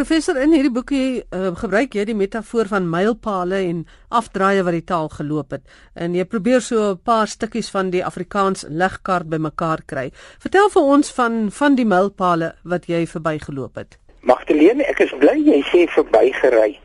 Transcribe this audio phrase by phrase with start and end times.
[0.00, 3.82] Professor in hierdie boekie uh, gebruik jy die metafoor van mylpale en
[4.16, 5.66] afdraaie wat die taal geloop het.
[5.92, 10.06] En jy probeer so 'n paar stukkies van die Afrikaans legkaart bymekaar kry.
[10.40, 13.98] Vertel vir ons van van die mylpale wat jy verbygeloop het.
[14.24, 16.80] Magdalene, ek is bly jy sê verbygery.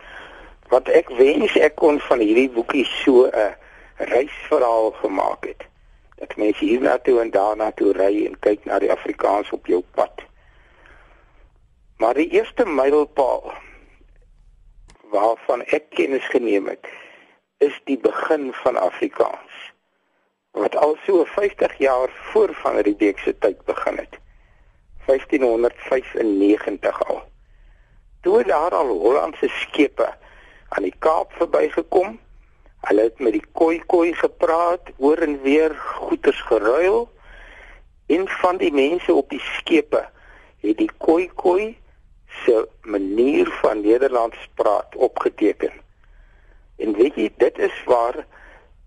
[0.68, 3.55] Want ek wens ek kon van hierdie boekie so 'n
[4.11, 5.63] reisverhaal gemaak het.
[6.20, 9.52] Dat mense hier na toe en daar na toe ry en kyk na die Afrikaans
[9.52, 10.25] op jou pad.
[11.98, 13.54] Maar die eerste mylpaal
[15.12, 16.88] waarvan ek kennis geneem het,
[17.63, 19.71] is die begin van Afrikaans.
[20.52, 24.20] Wat al so 50 jaar voor van Riebeeck se tyd begin het.
[25.05, 27.21] 1595 al.
[28.21, 30.13] Toe daar al Hollandse skepe
[30.70, 32.20] aan die Kaap verbygekom,
[32.90, 37.09] hulle het met die koi koi gepraat, oor en weer goeders geruil
[38.05, 40.09] en van die mense op die skepe
[40.59, 41.77] het die koi koi
[42.44, 45.71] se manier van Nederlands praat opgeteken.
[46.77, 48.26] En weet jy, dit is waar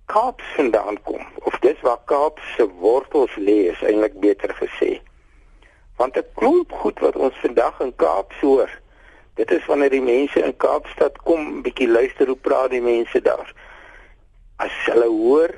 [0.09, 5.01] Kaap vandaan kom of dis waar Kaap se wortels lê is eintlik beter gesê.
[5.97, 8.71] Want 'n klomp goed wat ons vandag in Kaap hoor,
[9.35, 13.53] dit is wanneer die mense in Kaapstad kom, bietjie luister hoe praat die mense daar.
[14.57, 15.55] As hulle hoor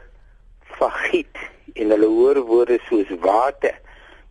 [0.81, 1.39] vagiet
[1.75, 3.79] en hulle hoor woorde soos water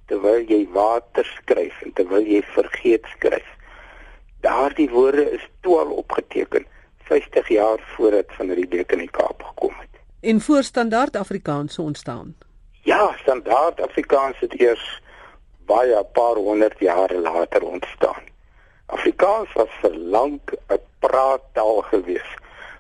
[0.10, 3.48] terwyl jy water skryf en terwyl jy vergeet skryf.
[4.46, 6.66] Daardie woorde is toe al opgeteken
[7.10, 10.02] 50 jaar voordat van Riebeeck in die Kaap gekom het.
[10.22, 12.36] En voor standaard Afrikaans ontstaan.
[12.82, 15.02] Ja, standaard Afrikaans het eers
[15.70, 18.26] baie paar honderd jare later ontstaan.
[18.86, 22.30] Afrikaans was vir lank 'n praattaal gewees.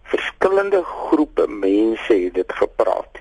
[0.04, 3.19] Verskillende groepe mense het dit gepraat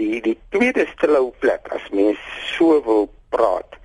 [0.00, 2.18] die die tweede stilhou plek as mens
[2.56, 3.78] so wil praat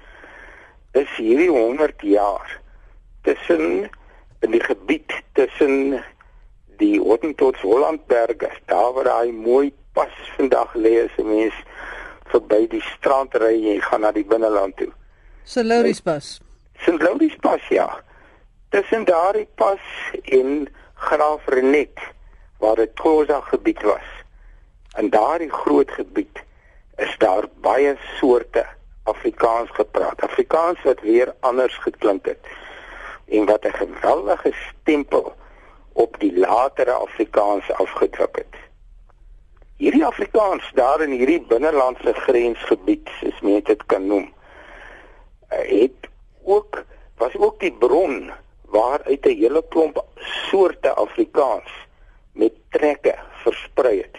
[0.97, 2.55] is hierdie 100 jaar
[3.27, 3.89] tussen
[4.45, 5.99] in die gebied tussen
[6.81, 11.55] die Hottentots Hollandberge daar waar hy mooi pas vandag lê as 'n mens
[12.31, 14.91] verby die strand ry en jy gaan na die binneland toe
[15.43, 15.65] St.
[15.65, 16.39] Louis pas
[16.85, 17.01] St.
[17.01, 17.89] Louis pas ja
[18.69, 19.81] tussen daardie pas
[20.23, 21.99] en Graaf Renet
[22.57, 24.18] waar dit Khoza gebied was
[24.97, 26.43] in daardie groot gebied
[26.95, 28.65] is daar baie soorte
[29.03, 30.21] Afrikaans gepraat.
[30.21, 32.45] Afrikaans wat weer anders geklink het
[33.27, 35.33] en wat 'n geweldige stempel
[35.93, 38.55] op die latere Afrikaans afgedruk het.
[39.77, 44.33] Hierdie Afrikaans daar in hierdie binnelandse grensgebied, soos mense dit kan noem,
[45.47, 46.07] het
[46.43, 46.83] ook
[47.17, 51.71] was ook die bron waaruit 'n hele klomp soorte Afrikaans
[52.31, 54.17] met trekke versprei het.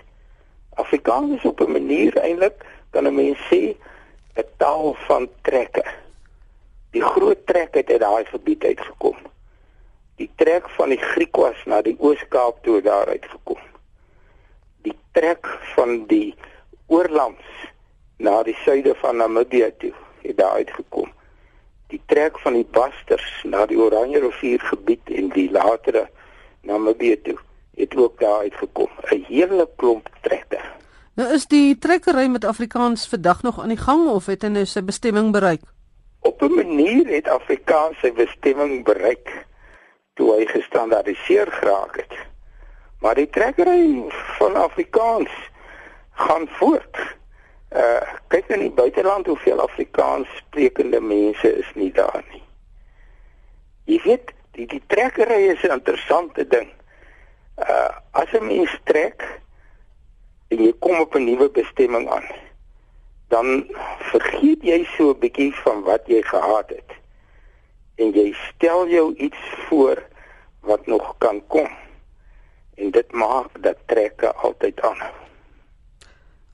[0.81, 3.63] Afrikaans is op 'n manier eintlik kan 'n mens sê
[4.41, 5.85] 'n taal van trekke.
[6.91, 9.17] Die groot trek het uit daai gebied uitgekom.
[10.17, 13.61] Die trek van die Griekwas na die Oos-Kaap toe daar uitgekom.
[14.83, 16.35] Die trek van die
[16.87, 17.47] oorlands
[18.17, 19.93] na die suide van Namibië toe
[20.23, 21.13] het daar uitgekom.
[21.87, 26.09] Die trek van die Basters na die Oranje rivier gebied en die latere
[26.63, 27.39] Namibië toe
[27.81, 28.91] het ook daar uitgekom.
[29.11, 30.61] 'n Hele klomp trekke.
[31.15, 34.65] Nou is die trekkery met Afrikaans vandag nog aan die gang of het hy nou
[34.65, 35.61] sy bestemming bereik?
[36.21, 39.47] Op 'n manier het Afrikaans sy bestemming bereik
[40.15, 42.15] toe hy gestandaardiseer geraak het.
[43.01, 44.03] Maar die trekkery
[44.39, 45.31] van Afrikaans
[46.13, 46.97] gaan voort.
[47.73, 52.43] Uh kyk in die buiteland hoeveel Afrikaans sprekende mense is nie daar nie.
[53.85, 56.71] Jy weet, die die trekkery is 'n interessante ding
[57.69, 59.41] uh as 'n mens trek
[60.49, 62.29] en jy kom op 'n nuwe bestemming aan
[63.31, 63.65] dan
[64.11, 66.91] vergeet jy so 'n bietjie van wat jy gehad het.
[67.95, 70.03] En jy stel jou iets voor
[70.61, 71.69] wat nog kan kom.
[72.75, 75.15] En dit maak dat trekke altyd aanhou.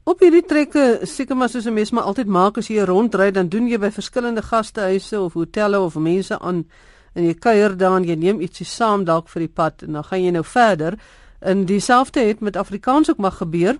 [0.04, 3.48] Op hierdie trekke seker maar soos 'n mens maar altyd maak as jy rondry dan
[3.48, 6.70] doen jy by verskillende gastehuise of hotelle of mense aan
[7.16, 10.04] en jy kuier daar en jy neem ietsie saam dalk vir die pad en dan
[10.04, 10.98] gaan jy nou verder.
[11.40, 13.78] In dieselfde het met Afrikaans ook mag gebeur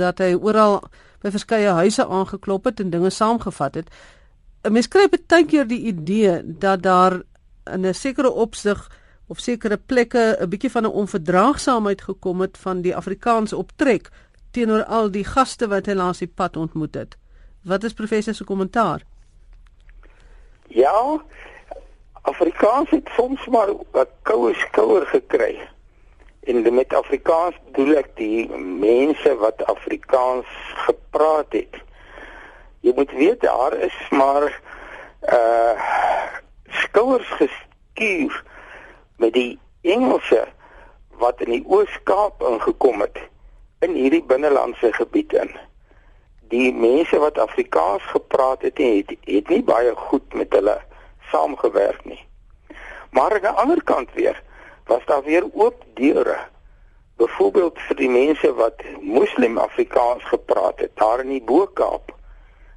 [0.00, 0.80] dat hy oral
[1.22, 3.90] by verskeie huise aangeklop het en dinge saamgevat het.
[4.64, 7.22] 'n Mens kry baie keer die idee dat daar
[7.72, 8.88] in 'n sekere opsig
[9.26, 14.10] of sekere plekke 'n bietjie van 'n onverdraagsaamheid gekom het van die Afrikaans optrek
[14.50, 17.16] teenoor al die gaste wat hy langs die pad ontmoet het.
[17.64, 19.02] Wat is professor se kommentaar?
[20.68, 21.22] Ja,
[22.28, 25.68] Afrikaans het soms maar 'n koue skouer gekry.
[26.40, 30.46] En met Afrikaans bedoel ek die mense wat Afrikaans
[30.86, 31.74] gepraat het.
[32.80, 34.60] Jy moet weet daar is maar
[35.36, 35.74] uh
[36.68, 38.44] skouers skuur
[39.16, 40.46] met die Engelse
[41.18, 43.18] wat in die Oos-Kaap ingekom het
[43.78, 45.50] in hierdie binnelandse gebied in.
[46.48, 50.78] Die mense wat Afrikaans gepraat het, het, het nie baie goed met hulle
[51.30, 52.26] saamgewerk nie.
[53.10, 54.42] Maar aan die ander kant weer
[54.86, 56.38] was daar weer oop deure.
[57.16, 62.14] Byvoorbeeld vir die mense wat Moslem Afrikaans gepraat het daar in die Bo-Kaap.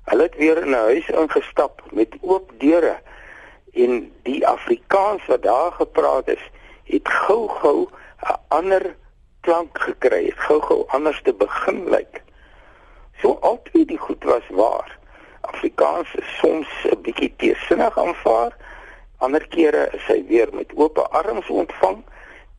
[0.10, 2.98] Hulle het weer in 'n huis ingestap met oop deure
[3.74, 6.44] en die Afrikaans wat daar gepraat is,
[6.84, 7.88] het gou-gou
[8.22, 8.96] 'n ander
[9.42, 12.24] klank gekry, het gou-gou anders te begin lyk.
[13.22, 15.00] So altyd die goed was waar.
[15.42, 18.58] Afrikaans is soms 'n bietjie teesinnig aanvaar.
[19.18, 22.04] Ander kere is hy weer met oop arms ontvang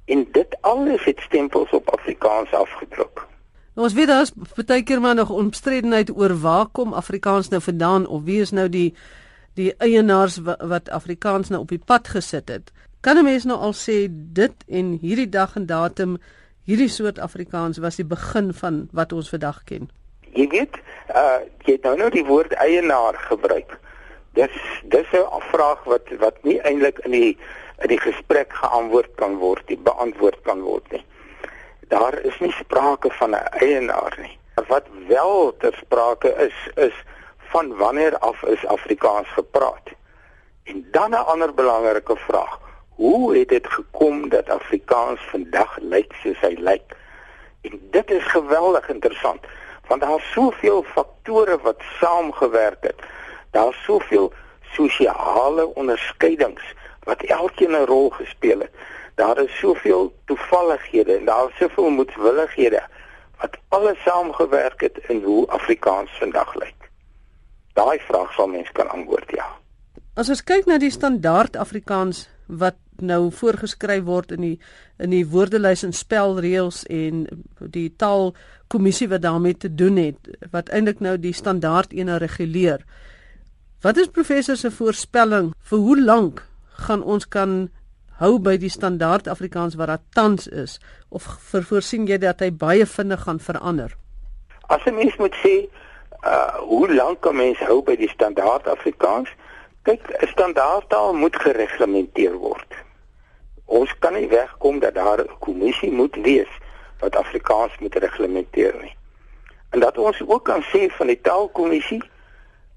[0.04, 3.26] en dit alles het stempels op Afrikaans afgedruk.
[3.74, 4.32] Nou ons weet daar is
[4.66, 8.68] baie keer maar nog omstredenheid oor waar kom Afrikaans nou vandaan of wie is nou
[8.68, 8.94] die
[9.54, 12.72] die eienaars wat Afrikaans nou op die pad gesit het.
[13.00, 16.16] Kan 'n mens nou al sê dit en hierdie dag en datum
[16.64, 19.90] hierdie soort Afrikaans was die begin van wat ons vandag ken?
[20.32, 20.76] Jy weet,
[21.12, 23.74] uh jy het nou nou die woord eienaar gebruik.
[24.32, 24.54] Dis
[24.88, 27.38] dis 'n vraag wat wat nie eintlik in die
[27.84, 31.04] in die gesprek geantwoord kan word, die beantwoord kan word nie.
[31.88, 34.38] Daar is nie sprake van 'n eienaar nie.
[34.68, 36.96] Wat wel ter sprake is is
[37.52, 39.92] van wanneer af is Afrikaans gepraat.
[40.64, 42.58] En dan 'n ander belangrike vraag.
[42.88, 46.96] Hoe het dit gekom dat Afrikaans vandag lyk soos hy lyk?
[47.60, 49.44] En dit is geweldig interessant
[49.92, 53.00] want daar is soveel faktore wat saamgewerk het.
[53.50, 54.32] Daar is soveel
[54.76, 56.62] sosiale onderskeidings
[57.02, 58.74] wat elkeen 'n rol gespeel het.
[59.14, 62.82] Daar is soveel toevallighede en daar is soveel moedswillighede
[63.40, 66.80] wat alles saamgewerk het in hoe Afrikaans vandag lyk.
[67.72, 69.48] Daai vraag sal mens kan antwoord ja.
[70.14, 74.58] As ons kyk na die standaard Afrikaans wat nou voorgeskryf word in die
[75.02, 77.26] in die woordelys en spelreëls en
[77.74, 82.84] die taalkommissie wat daarmee te doen het wat eintlik nou die standaard ene reguleer.
[83.82, 86.44] Wat is professor se voorspelling vir hoe lank
[86.86, 87.68] gaan ons kan
[88.22, 90.78] hou by die standaard Afrikaans wat dit tans is
[91.10, 93.96] of voorsien jy dat hy baie vinnig gaan verander?
[94.68, 95.66] As 'n mens moet sê,
[96.22, 99.28] uh hoe lank kan mens hou by die standaard Afrikaans?
[99.82, 102.71] Kyk, 'n standaardtaal moet gereglementeer word.
[103.72, 106.52] Ons kan nie wegkom dat daar 'n kommissie moet wees
[107.00, 108.96] wat Afrikaans moet reglementeer nie.
[109.70, 112.02] En dat ons ook kan sê van die taalkommissie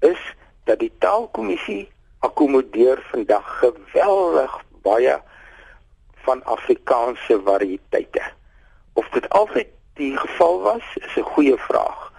[0.00, 0.22] is
[0.64, 5.20] dat die taalkommissie akkommodeer vandag geweldig baie
[6.24, 8.22] van Afrikaanse variëteite.
[8.92, 12.12] Of dit altyd die geval was, is 'n goeie vraag.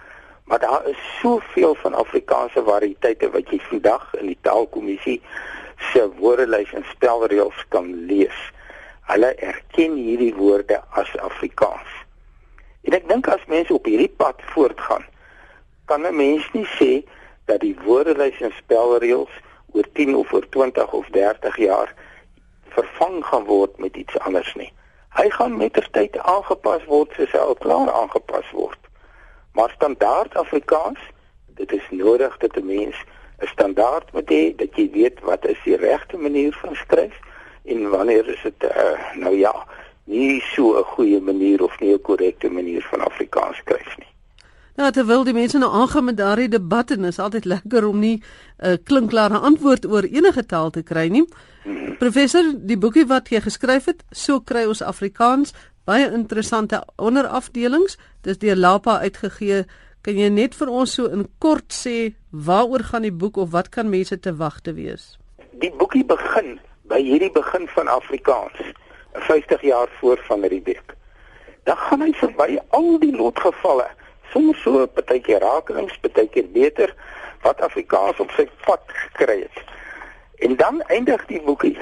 [0.44, 5.22] Maar daar is soveel van Afrikaanse variëteite wat jy vandag in die taalkommissie
[5.92, 8.38] se woordelys en spelreëls kan lees.
[9.08, 11.92] Hulle erken hierdie woorde as Afrikaans.
[12.84, 15.04] En ek dink as mense op hierdie pad voortgaan,
[15.88, 16.92] kan 'n mens nie sê
[17.48, 19.32] dat die woordelys en spelreëls
[19.72, 21.94] oor 10 of oor 20 of 30 jaar
[22.76, 24.72] vervang gaan word met iets anders nie.
[25.16, 28.78] Hy gaan mettertyd aangepas word soos hy al klaar aangepas word.
[29.52, 31.00] Maar standaard Afrikaans,
[31.56, 32.96] dit is nodig dat 'n mens
[33.40, 37.16] 'n standaard moet hê dat jy weet wat is die regte manier van skryf
[37.68, 39.54] en wanneer is dit uh, nou ja,
[40.04, 44.12] nie so 'n goeie manier of nie 'n korrekte manier van Afrikaans skryf nie.
[44.76, 48.22] Nou terwyl die mense nou aangaan met daardie debat en is altyd lekker om nie
[48.58, 51.26] 'n uh, klinkklare antwoord oor enige taal te kry nie.
[51.98, 55.52] Professor, die boekie wat jy geskryf het, so kry ons Afrikaans
[55.88, 57.96] baie interessante onderafdelings.
[58.22, 59.64] Dis deur Lapa uitgegee.
[60.00, 63.68] Kan jy net vir ons so in kort sê waaroor gaan die boek of wat
[63.68, 65.16] kan mense te wagte wees?
[65.60, 68.60] Die boekie begin by hierdie begin van Afrikaans,
[69.12, 70.94] 50 jaar voor van Riebeeck.
[71.64, 73.88] Dan gaan hy verby al die lotgevalle
[74.32, 76.94] soms so partykeer rakelings, partykeer beter
[77.44, 79.60] wat Afrikaans op sy pad gekry het.
[80.44, 81.76] En dan eindig die boekie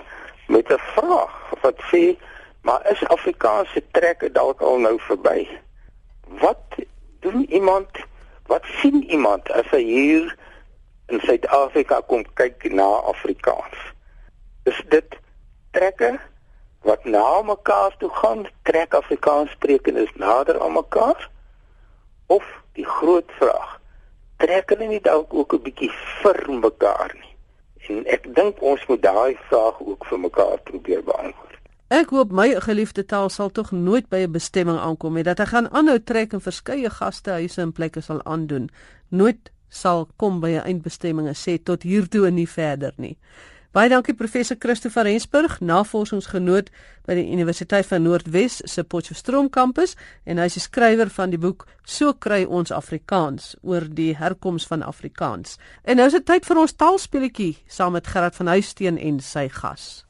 [0.47, 2.17] met 'n vraag wat sê,
[2.63, 5.49] maar is Afrikaans se trekke dalk al nou verby?
[6.43, 6.65] Wat
[7.21, 7.91] doen iemand?
[8.47, 10.37] Wat sien iemand as hy hier
[11.07, 13.95] in Suid-Afrika kom kyk na Afrikaans?
[14.67, 15.19] Is dit
[15.71, 16.17] trekke
[16.87, 21.31] wat na mekaar toe gaan, trek Afrikaans sprekendes nader aan mekaar?
[22.27, 23.75] of die groot vraag
[24.43, 25.91] trek hulle nie dalk ook 'n bietjie
[26.23, 27.35] vir mekaar nie?
[27.89, 31.55] En ek dink ons moet daai vraag ook vir mekaar probeer beantwoord.
[31.89, 35.45] Ek hoop my geliefde taal sal tog nooit by 'n bestemming aankom nie dat hy
[35.45, 38.71] gaan aanhou trek en verskeie gastehuise en plekke sal aandoen.
[39.09, 43.19] Nooit sal kom by 'n eindbestemming en sê tot hier toe en nie verder nie
[43.77, 46.71] Baie dankie professor Christo van Rensburg, navorsingsgenoot
[47.05, 49.93] by die Universiteit van Noordwes se Potchefstroom kampus
[50.25, 54.81] en hy is skrywer van die boek So kry ons Afrikaans oor die herkoms van
[54.81, 55.59] Afrikaans.
[55.85, 59.45] En nou is dit tyd vir ons taalspeletjie saam met Gerard van Huisteen en sy
[59.53, 60.07] gas.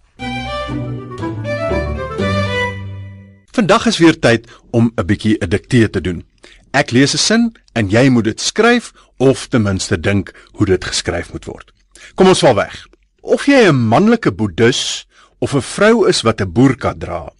[3.50, 6.22] Vandag is weer tyd om 'n bietjie 'n diktee te doen.
[6.70, 10.84] Ek lees 'n sin en jy moet dit skryf of ten minste dink hoe dit
[10.84, 11.72] geskryf moet word.
[12.14, 12.86] Kom ons val weg.
[13.26, 15.06] Of jy 'n manlike boeddhis
[15.42, 17.32] of 'n vrou is wat 'n boerka dra.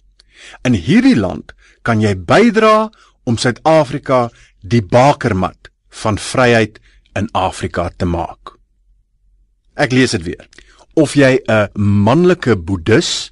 [0.63, 2.91] In hierdie land kan jy bydra
[3.23, 4.29] om Suid-Afrika
[4.61, 6.79] die bakermat van vryheid
[7.15, 8.57] in Afrika te maak.
[9.75, 10.47] Ek lees dit weer.
[10.95, 13.31] Of jy 'n manlike boeddhis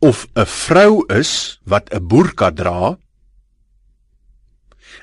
[0.00, 2.96] of 'n vrou is wat 'n boerka dra,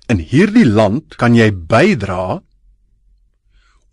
[0.08, 2.40] In hierdie land kan jy bydra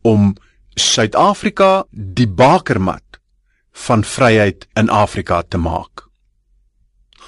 [0.07, 0.35] om
[0.75, 3.21] Suid-Afrika die bakermat
[3.87, 6.05] van vryheid in Afrika te maak.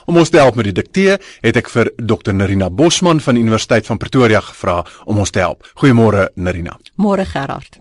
[0.07, 3.87] Om ons te help met die diktee, het ek vir Dr Nerina Bosman van Universiteit
[3.87, 5.67] van Pretoria gevra om ons te help.
[5.83, 6.77] Goeiemôre Nerina.
[7.03, 7.81] Môre Gerard.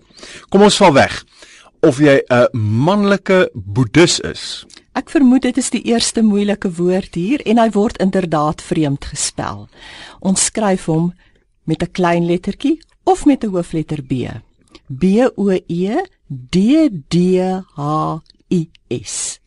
[0.50, 1.22] Kom ons val weg.
[1.86, 4.64] Of jy 'n manlike boeddhis is.
[4.94, 9.68] Ek vermoed dit is die eerste moeilike woord hier en hy word inderdaad vreemd gespel.
[10.20, 11.14] Ons skryf hom
[11.64, 14.12] met 'n klein lettertjie of met 'n hoofletter B.
[14.86, 15.04] B
[15.34, 17.40] O E D D
[17.74, 19.40] H I S.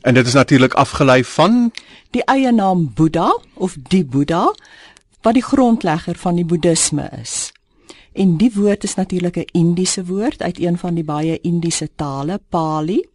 [0.00, 1.72] En dit is natuurlik afgelei van
[2.10, 4.54] die eie naam Boeddha of die Boeddha
[5.22, 7.52] wat die grondlegger van die boeddhisme is.
[8.12, 12.40] En die woord is natuurlik 'n Indiese woord uit een van die baie Indiese tale,
[12.48, 13.08] Pali.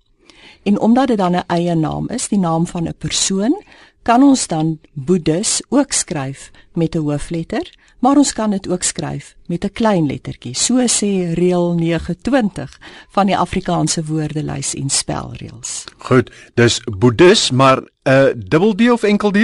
[0.63, 3.63] En omdat dit dan 'n eie naam is, die naam van 'n persoon,
[4.03, 9.35] kan ons dan Boeddhis ook skryf met 'n hoofletter, maar ons kan dit ook skryf
[9.47, 10.55] met 'n klein lettertjie.
[10.55, 12.79] So sê reël 29
[13.09, 15.83] van die Afrikaanse woordelys en spelreëls.
[15.97, 19.37] Goed, dis Boeddhis, maar 'n uh, dubbel D of enkel D?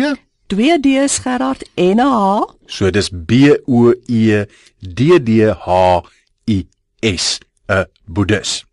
[0.48, 2.44] Twee D's Gerard en 'n H.
[2.66, 3.32] So dis B
[3.66, 4.46] O E
[4.80, 6.02] D D H
[6.46, 6.68] I
[7.00, 8.66] S, 'n Boeddhis.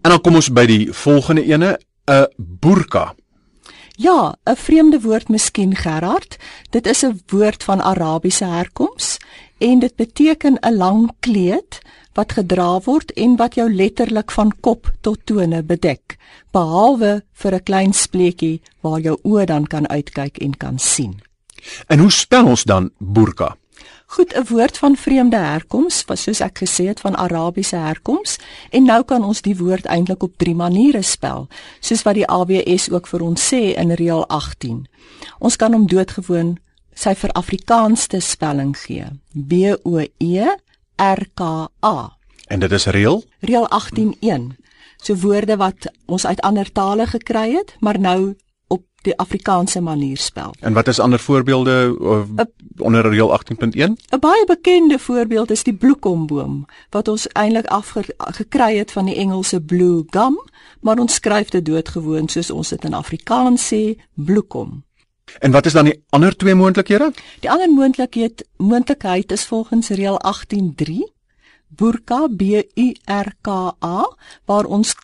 [0.00, 3.14] En dan kom ons by die volgende ene, 'n burka.
[3.96, 6.36] Ja, 'n vreemde woord miskien Gerard.
[6.70, 9.16] Dit is 'n woord van Arabiese herkoms
[9.58, 11.80] en dit beteken 'n lang kleed
[12.12, 16.16] wat gedra word en wat jou letterlik van kop tot tone bedek,
[16.50, 21.20] behalwe vir 'n klein spleetjie waar jou oë dan kan uitkyk en kan sien.
[21.86, 23.56] En hoe spel ons dan burka?
[24.10, 28.38] Goed, 'n woord van vreemde herkoms, soos ek gesê het van Arabiese herkoms,
[28.70, 31.46] en nou kan ons die woord eintlik op drie maniere spel,
[31.80, 34.88] soos wat die ABS ook vir ons sê in reël 18.
[35.38, 36.58] Ons kan hom doodgewoon
[36.94, 39.06] sy vir Afrikaanse spelling gee.
[39.32, 39.52] B
[39.82, 40.46] O E
[40.96, 42.16] R K A.
[42.46, 43.24] En dit is reël?
[43.40, 44.56] Reël 18.1.
[44.96, 48.34] So woorde wat ons uit ander tale gekry het, maar nou
[49.02, 50.54] die Afrikaanse manier spel.
[50.60, 52.44] En wat is ander voorbeelde uh,
[52.78, 53.70] onder reël 18.1?
[53.76, 59.60] 'n Baie bekende voorbeeld is die bloekomboom wat ons eintlik afgekry het van die Engelse
[59.60, 60.40] blue gum,
[60.80, 64.84] maar ons skryf dit doodgewoon soos ons dit in Afrikaans sê, bloekom.
[65.38, 67.12] En wat is dan die ander twee moontlikhede?
[67.40, 71.18] Die ander moontlikheid moontlikheid is volgens reël 18.3
[71.68, 72.42] burka b
[72.74, 73.48] u r k
[73.84, 74.94] a waar ons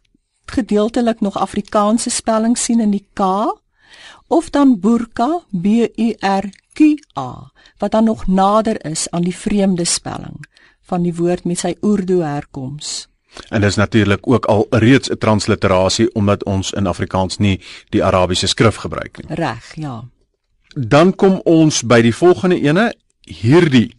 [0.46, 3.22] gedeeltelik nog Afrikaanse spelling sien in die k
[4.28, 5.66] of dan burka b
[5.96, 6.80] u r q
[7.18, 10.44] a wat dan nog nader is aan die vreemde spelling
[10.86, 13.08] van die woord met sy Urdu herkoms.
[13.48, 18.04] En dit is natuurlik ook al reeds 'n transliterasie omdat ons in Afrikaans nie die
[18.04, 19.34] Arabiese skrif gebruik nie.
[19.36, 20.04] Reg, ja.
[20.74, 23.94] Dan kom ons by die volgende ene, hierdie.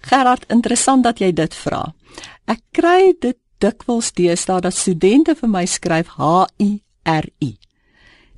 [0.00, 1.94] Gerard, interessant dat jy dit vra.
[2.44, 7.56] Ek kry dit dikwels deesdae dat studente vir my skryf H I R I.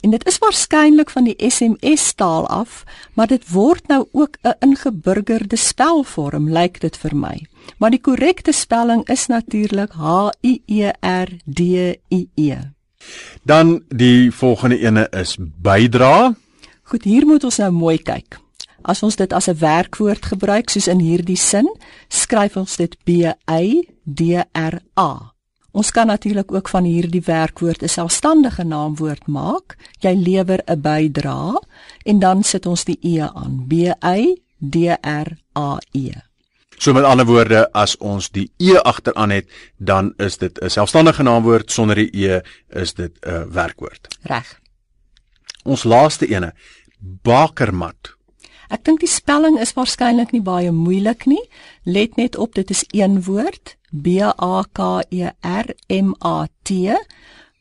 [0.00, 4.55] En dit is waarskynlik van die SMS taal af, maar dit word nou ook 'n
[4.61, 7.47] ingeburgerde spelvorm, lyk dit vir my.
[7.78, 11.61] Maar die korrekte spelling is natuurlik H I E R D
[12.09, 12.57] I E.
[13.43, 16.35] Dan die volgende ene is bydra.
[16.83, 18.38] Goed, hier moet ons nou mooi kyk.
[18.83, 21.76] As ons dit as 'n werkwoord gebruik soos in hierdie sin,
[22.09, 23.11] skryf ons dit B
[23.50, 24.21] Y D
[24.52, 25.38] R A.
[25.78, 29.76] Ons kan natuurlik ook van hierdie werkwoord 'n selfstandige naamwoord maak.
[30.00, 31.62] Jy lewer 'n bydra
[32.02, 33.64] en dan sit ons die e aan.
[33.68, 36.11] B Y D R A E.
[36.78, 41.23] So met ander woorde, as ons die e agteraan het, dan is dit 'n selfstandige
[41.23, 44.18] naamwoord sonder die e is dit 'n werkwoord.
[44.23, 44.61] Reg.
[45.64, 46.54] Ons laaste ene,
[47.23, 48.17] bakermat.
[48.68, 51.42] Ek dink die spelling is waarskynlik nie baie moeilik nie.
[51.84, 56.92] Let net op, dit is een woord, B A K E R M A T,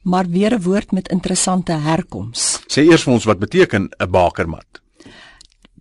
[0.04, 2.60] maar weer 'n woord met interessante herkoms.
[2.68, 4.82] Sê eers vir ons wat beteken 'n bakermat.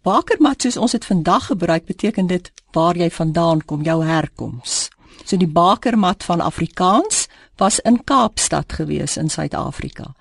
[0.02, 4.88] Bakermat soos ons dit vandag gebruik, beteken dit waar jy vandaan kom, jou herkoms.
[5.24, 10.14] So die bakermat van Afrikaans was in Kaapstad gewees in Suid-Afrika.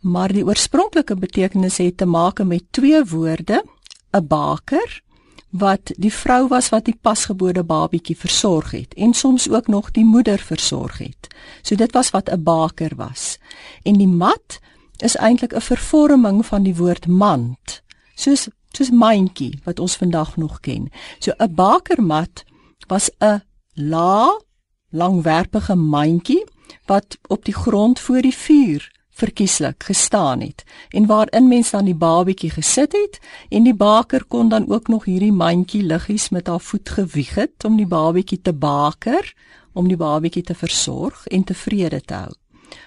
[0.00, 3.64] Maar die oorspronklike betekenis het te maak met twee woorde,
[4.12, 5.02] 'n baker
[5.50, 10.04] wat die vrou was wat die pasgebore babietjie versorg het en soms ook nog die
[10.04, 11.34] moeder versorg het.
[11.62, 13.38] So dit was wat 'n baker was.
[13.82, 14.58] En die mat
[14.96, 17.82] is eintlik 'n vervorming van die woord mand.
[18.14, 20.90] Soos soos mandjie wat ons vandag nog ken.
[21.18, 22.44] So 'n bakermat
[22.86, 23.42] was 'n
[23.74, 24.40] la
[24.90, 26.44] langwerpige mandjie
[26.86, 28.90] wat op die grond voor die vuur
[29.20, 30.64] verkieslik gestaan het
[30.96, 35.04] en waarin mens dan die babietjie gesit het en die baker kon dan ook nog
[35.04, 39.34] hierdie mandjie liggies met haar voet gewieg het om die babietjie te baker
[39.72, 42.34] om die babietjie te versorg en tevrede te hou.